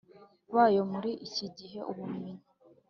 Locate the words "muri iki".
0.91-1.47